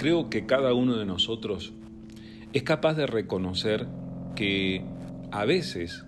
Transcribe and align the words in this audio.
Creo 0.00 0.30
que 0.30 0.46
cada 0.46 0.72
uno 0.72 0.96
de 0.96 1.04
nosotros 1.04 1.74
es 2.54 2.62
capaz 2.62 2.94
de 2.94 3.06
reconocer 3.06 3.86
que 4.34 4.82
a 5.30 5.44
veces 5.44 6.06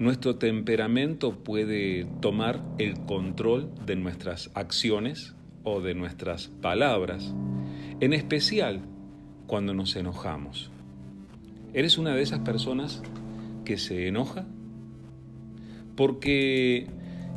nuestro 0.00 0.36
temperamento 0.36 1.44
puede 1.44 2.04
tomar 2.20 2.60
el 2.78 2.98
control 3.04 3.70
de 3.86 3.94
nuestras 3.94 4.50
acciones 4.54 5.36
o 5.62 5.80
de 5.80 5.94
nuestras 5.94 6.48
palabras, 6.48 7.32
en 8.00 8.12
especial 8.12 8.80
cuando 9.46 9.72
nos 9.72 9.94
enojamos. 9.94 10.72
¿Eres 11.74 11.98
una 11.98 12.16
de 12.16 12.22
esas 12.22 12.40
personas 12.40 13.02
que 13.64 13.78
se 13.78 14.08
enoja? 14.08 14.46
Porque 15.96 16.86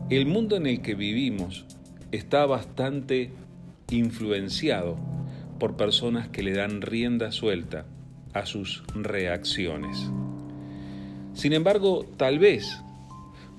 el 0.10 0.26
mundo 0.26 0.56
en 0.56 0.68
el 0.68 0.82
que 0.82 0.96
vivimos 0.96 1.66
está 2.12 2.46
bastante 2.46 3.32
influenciado 3.90 4.98
por 5.60 5.78
personas 5.78 6.28
que 6.30 6.44
le 6.44 6.54
dan 6.54 6.82
rienda 6.82 7.32
suelta 7.32 7.86
a 8.34 8.46
sus 8.46 8.84
reacciones. 8.94 10.10
Sin 11.34 11.54
embargo, 11.54 12.06
tal 12.18 12.40
vez 12.40 12.82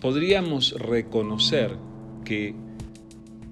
podríamos 0.01 0.73
reconocer 0.79 1.77
que 2.25 2.55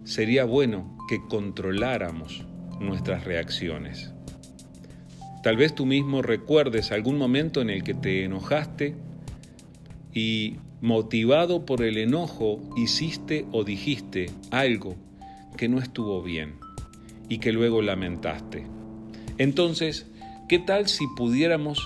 sería 0.05 0.45
bueno 0.45 0.97
que 1.08 1.20
controláramos 1.28 2.45
nuestras 2.80 3.24
reacciones. 3.24 4.12
Tal 5.42 5.56
vez 5.56 5.74
tú 5.74 5.84
mismo 5.84 6.22
recuerdes 6.22 6.91
algún 6.91 7.19
momento 7.19 7.61
en 7.61 7.70
el 7.70 7.84
que 7.84 7.95
te 7.95 8.24
enojaste 8.24 8.95
y 10.12 10.56
motivado 10.84 11.66
por 11.66 11.83
el 11.83 11.98
enojo 11.98 12.61
hiciste 12.77 13.47
o 13.51 13.65
dijiste 13.65 14.30
algo 14.52 14.95
que 15.56 15.69
no 15.69 15.78
estuvo 15.78 16.22
bien 16.22 16.55
y 17.28 17.39
que 17.39 17.53
luego 17.53 17.83
lamentaste. 17.83 18.67
Entonces, 19.39 20.06
¿qué 20.48 20.61
tal 20.61 20.86
si 20.86 21.06
pudiéramos 21.17 21.81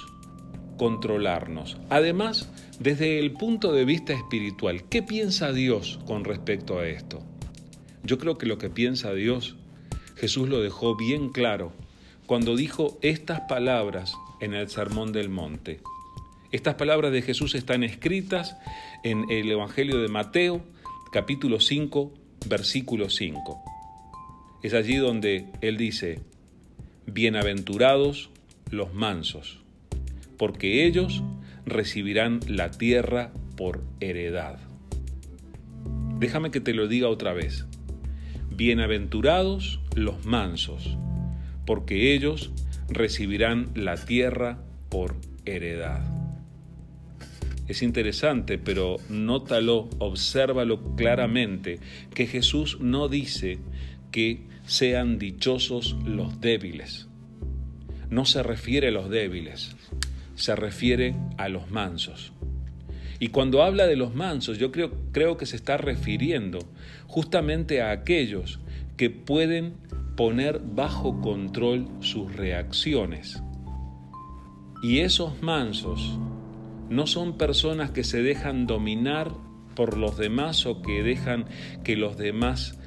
controlarnos. 0.79 1.77
Además, 1.91 2.49
desde 2.79 3.19
el 3.19 3.33
punto 3.33 3.73
de 3.73 3.85
vista 3.85 4.15
espiritual, 4.15 4.85
¿qué 4.89 5.03
piensa 5.03 5.53
Dios 5.53 6.01
con 6.07 6.25
respecto 6.25 6.79
a 6.79 6.87
esto? 6.89 7.21
Yo 8.05 8.17
creo 8.17 8.39
que 8.39 8.47
lo 8.47 8.57
que 8.57 8.71
piensa 8.71 9.13
Dios, 9.13 9.57
Jesús 10.17 10.49
lo 10.49 10.63
dejó 10.63 10.97
bien 10.97 11.29
claro 11.29 11.73
cuando 12.25 12.57
dijo 12.57 12.99
estas 13.03 13.41
palabras 13.43 14.15
en 14.41 14.55
el 14.55 14.71
Sermón 14.71 15.13
del 15.13 15.29
Monte. 15.29 15.81
Estas 16.51 16.75
palabras 16.75 17.13
de 17.13 17.23
Jesús 17.23 17.55
están 17.55 17.83
escritas 17.85 18.57
en 19.05 19.31
el 19.31 19.51
Evangelio 19.51 20.01
de 20.01 20.09
Mateo, 20.09 20.65
capítulo 21.13 21.61
5, 21.61 22.13
versículo 22.47 23.11
5. 23.11 23.63
Es 24.63 24.75
allí 24.75 24.97
donde 24.97 25.47
Él 25.61 25.77
dice, 25.77 26.21
Bienaventurados 27.07 28.31
los 28.71 28.93
mansos 28.93 29.61
porque 30.39 30.87
ellos 30.87 31.23
recibirán 31.67 32.41
la 32.47 32.71
tierra 32.71 33.33
por 33.57 33.83
heredad. 34.01 34.59
Déjame 36.19 36.51
que 36.51 36.61
te 36.61 36.73
lo 36.73 36.89
diga 36.89 37.09
otra 37.09 37.35
vez. 37.35 37.67
Bienaventurados 38.51 39.81
los 39.95 40.25
mansos, 40.25 40.97
porque 41.67 42.15
ellos 42.15 42.51
recibirán 42.89 43.69
la 43.75 43.97
tierra 43.97 44.59
por 44.89 45.17
heredad. 45.45 46.18
Es 47.69 47.83
interesante, 47.83 48.57
pero 48.57 48.97
nótalo, 49.11 49.91
obsérvalo 49.99 50.97
claramente, 50.97 51.79
que 52.15 52.27
Jesús 52.27 52.79
no 52.81 53.09
dice 53.09 53.59
que 54.11 54.47
sean 54.67 55.19
dichosos 55.19 55.95
los 56.07 56.41
débiles. 56.41 57.09
No 58.09 58.25
se 58.25 58.43
refiere 58.43 58.89
a 58.89 58.91
los 58.91 59.11
débiles, 59.11 59.77
se 60.35 60.57
refiere 60.57 61.15
a 61.37 61.51
los 61.51 61.71
mansos. 61.71 62.33
Y 63.21 63.29
cuando 63.29 63.63
habla 63.63 63.87
de 63.87 63.97
los 63.97 64.15
mansos, 64.15 64.57
yo 64.57 64.73
creo, 64.73 64.91
creo 65.13 65.37
que 65.37 65.45
se 65.45 65.57
está 65.57 65.77
refiriendo 65.77 66.61
justamente 67.07 67.83
a 67.83 67.91
aquellos 67.91 68.61
que 68.97 69.11
pueden 69.11 69.75
poner 70.17 70.59
bajo 70.59 71.21
control 71.21 71.87
sus 72.01 72.35
reacciones. 72.35 73.43
Y 74.83 75.01
esos 75.01 75.43
mansos 75.43 76.19
no 76.91 77.07
son 77.07 77.37
personas 77.37 77.91
que 77.91 78.05
se 78.05 78.23
dejan 78.23 78.67
dominar 78.67 79.33
por 79.75 79.97
los 79.97 80.17
demás 80.17 80.67
o 80.67 80.83
que 80.83 81.03
dejan 81.03 81.47
que 81.85 81.97
los 81.97 82.17
demás 82.17 82.79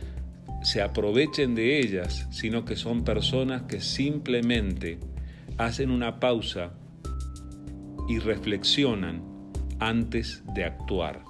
se 0.64 0.82
aprovechen 0.82 1.56
de 1.56 1.80
ellas, 1.80 2.28
sino 2.32 2.66
que 2.66 2.76
son 2.76 3.04
personas 3.04 3.64
que 3.64 3.82
simplemente 3.82 5.00
hacen 5.58 5.92
una 5.92 6.20
pausa 6.20 6.74
y 8.08 8.20
reflexionan 8.20 9.24
antes 9.80 10.44
de 10.54 10.66
actuar. 10.66 11.24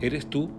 ¿Eres 0.00 0.28
tú 0.28 0.50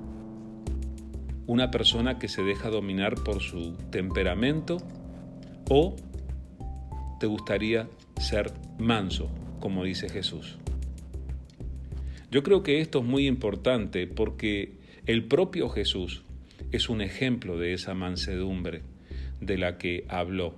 una 1.46 1.72
persona 1.72 2.18
que 2.18 2.30
se 2.30 2.42
deja 2.42 2.70
dominar 2.70 3.16
por 3.16 3.42
su 3.42 3.74
temperamento 3.92 4.78
o 5.70 5.96
te 7.20 7.28
gustaría 7.28 7.90
ser 8.18 8.54
manso, 8.80 9.30
como 9.64 9.86
dice 9.86 10.10
Jesús? 10.10 10.58
Yo 12.30 12.44
creo 12.44 12.64
que 12.64 12.82
esto 12.82 13.00
es 13.00 13.06
muy 13.06 13.28
importante 13.28 14.08
porque 14.08 14.74
el 15.06 15.24
propio 15.24 15.70
Jesús 15.70 16.24
es 16.74 16.90
un 16.90 17.00
ejemplo 17.00 17.58
de 17.58 17.72
esa 17.72 17.94
mansedumbre 17.94 18.82
de 19.40 19.58
la 19.58 19.78
que 19.78 20.06
habló. 20.10 20.56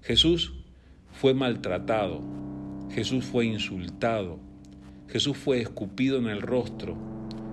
Jesús 0.00 0.52
fue 1.10 1.34
maltratado, 1.34 2.22
Jesús 2.92 3.24
fue 3.24 3.46
insultado, 3.46 4.38
Jesús 5.08 5.36
fue 5.36 5.60
escupido 5.60 6.16
en 6.18 6.28
el 6.28 6.40
rostro, 6.40 6.96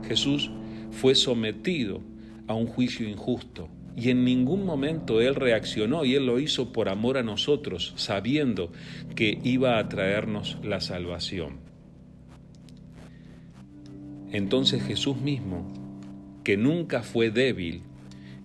Jesús 0.07 0.51
fue 0.91 1.16
sometido 1.16 2.03
a 2.45 2.53
un 2.53 2.67
juicio 2.67 3.09
injusto. 3.09 3.67
Y 3.96 4.09
en 4.09 4.24
ningún 4.24 4.66
momento 4.66 5.22
Él 5.22 5.35
reaccionó 5.35 6.06
y 6.06 6.16
Él 6.16 6.25
lo 6.25 6.40
hizo 6.40 6.72
por 6.72 6.90
amor 6.90 7.18
a 7.18 7.24
nosotros, 7.24 7.94
sabiendo 7.96 8.72
que 9.16 9.40
iba 9.44 9.78
a 9.78 9.90
traernos 9.90 10.57
la 10.63 10.79
salvación. 10.79 11.59
Entonces 14.31 14.84
Jesús 14.84 15.18
mismo, 15.18 15.72
que 16.44 16.56
nunca 16.56 17.03
fue 17.03 17.31
débil, 17.31 17.81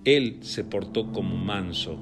Él 0.05 0.39
se 0.41 0.65
portó 0.65 1.12
como 1.12 1.37
manso, 1.37 1.99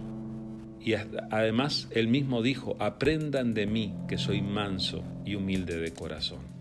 y 0.84 0.92
además 0.94 1.88
él 1.92 2.08
mismo 2.08 2.42
dijo, 2.42 2.76
aprendan 2.78 3.54
de 3.54 3.66
mí 3.66 3.94
que 4.06 4.18
soy 4.18 4.42
manso 4.42 5.02
y 5.24 5.34
humilde 5.34 5.78
de 5.78 5.94
corazón. 5.94 6.53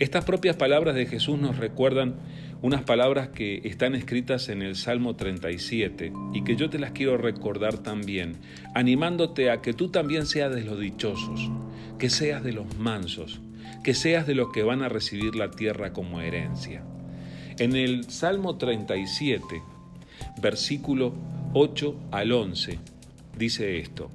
Estas 0.00 0.24
propias 0.24 0.56
palabras 0.56 0.94
de 0.94 1.04
Jesús 1.04 1.38
nos 1.38 1.58
recuerdan 1.58 2.14
unas 2.62 2.84
palabras 2.84 3.28
que 3.28 3.60
están 3.64 3.94
escritas 3.94 4.48
en 4.48 4.62
el 4.62 4.74
Salmo 4.74 5.14
37 5.14 6.10
y 6.32 6.42
que 6.42 6.56
yo 6.56 6.70
te 6.70 6.78
las 6.78 6.92
quiero 6.92 7.18
recordar 7.18 7.76
también, 7.76 8.38
animándote 8.74 9.50
a 9.50 9.60
que 9.60 9.74
tú 9.74 9.90
también 9.90 10.24
seas 10.24 10.54
de 10.54 10.64
los 10.64 10.80
dichosos, 10.80 11.50
que 11.98 12.08
seas 12.08 12.42
de 12.42 12.54
los 12.54 12.78
mansos, 12.78 13.42
que 13.84 13.92
seas 13.92 14.26
de 14.26 14.34
los 14.34 14.50
que 14.52 14.62
van 14.62 14.80
a 14.80 14.88
recibir 14.88 15.34
la 15.34 15.50
tierra 15.50 15.92
como 15.92 16.22
herencia. 16.22 16.82
En 17.58 17.76
el 17.76 18.10
Salmo 18.10 18.56
37, 18.56 19.62
versículo 20.40 21.12
8 21.52 22.08
al 22.10 22.32
11, 22.32 22.78
dice 23.36 23.78
esto. 23.78 24.10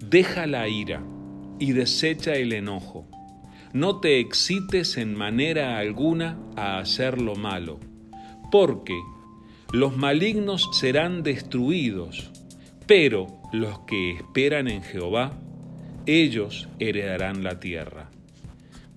Deja 0.00 0.46
la 0.46 0.68
ira 0.68 1.02
y 1.58 1.72
desecha 1.72 2.32
el 2.32 2.54
enojo. 2.54 3.06
No 3.72 4.00
te 4.00 4.18
excites 4.20 4.96
en 4.96 5.14
manera 5.14 5.78
alguna 5.78 6.38
a 6.56 6.78
hacer 6.78 7.20
lo 7.20 7.36
malo, 7.36 7.78
porque 8.50 8.98
los 9.72 9.96
malignos 9.96 10.68
serán 10.72 11.22
destruidos, 11.22 12.30
pero 12.86 13.26
los 13.52 13.80
que 13.80 14.12
esperan 14.12 14.68
en 14.68 14.82
Jehová, 14.82 15.38
ellos 16.06 16.68
heredarán 16.78 17.44
la 17.44 17.60
tierra. 17.60 18.10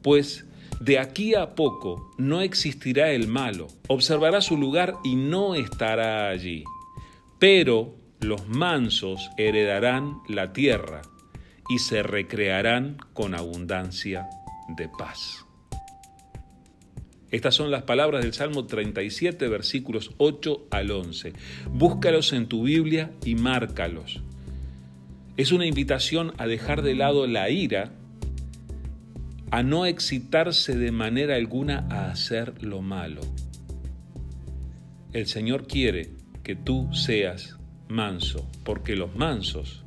Pues 0.01 0.45
de 0.80 1.00
aquí 1.00 1.36
a 1.36 1.56
poco 1.56 2.12
no 2.18 2.42
existirá 2.42 3.12
el 3.12 3.28
malo, 3.28 3.68
observará 3.88 4.42
su 4.42 4.57
lugar 4.57 4.95
y 5.04 5.16
no 5.16 5.56
estará 5.56 6.30
allí 6.30 6.63
pero 7.42 7.95
los 8.19 8.48
mansos 8.48 9.31
heredarán 9.36 10.19
la 10.30 10.54
tierra 10.54 11.01
y 11.69 11.80
se 11.80 12.04
recrearán 12.04 12.98
con 13.13 13.34
abundancia 13.34 14.30
de 14.75 14.89
paz. 14.89 15.45
Estas 17.31 17.56
son 17.56 17.71
las 17.71 17.83
palabras 17.83 18.23
del 18.23 18.33
Salmo 18.33 18.65
37, 18.65 19.47
versículos 19.47 20.12
8 20.18 20.68
al 20.69 20.91
11. 20.91 21.33
Búscalos 21.71 22.33
en 22.33 22.47
tu 22.47 22.63
Biblia 22.63 23.12
y 23.23 23.35
márcalos. 23.35 24.21
Es 25.38 25.53
una 25.53 25.65
invitación 25.65 26.33
a 26.38 26.45
dejar 26.45 26.81
de 26.81 26.94
lado 26.94 27.25
la 27.27 27.50
ira 27.50 27.94
a 29.50 29.63
no 29.63 29.85
excitarse 29.85 30.75
de 30.77 30.91
manera 30.91 31.35
alguna 31.35 31.88
a 31.89 32.12
hacer 32.12 32.63
lo 32.63 32.81
malo. 32.81 33.21
El 35.13 35.27
Señor 35.27 35.68
quiere 35.68 36.12
que 36.44 36.56
tú 36.56 36.94
seas 36.94 37.57
manso, 37.88 38.50
porque 38.63 38.95
los 38.95 39.15
mansos 39.15 39.85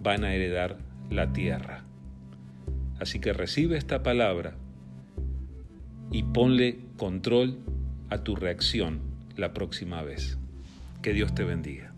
van 0.00 0.24
a 0.24 0.34
heredar 0.34 0.78
la 1.10 1.32
tierra. 1.32 1.84
Así 3.00 3.18
que 3.18 3.32
recibe 3.32 3.76
esta 3.76 4.02
palabra 4.02 4.54
y 6.10 6.22
ponle 6.22 6.78
control 6.96 7.58
a 8.10 8.18
tu 8.18 8.36
reacción 8.36 9.00
la 9.36 9.52
próxima 9.52 10.02
vez. 10.02 10.38
Que 11.02 11.12
Dios 11.12 11.34
te 11.34 11.44
bendiga. 11.44 11.95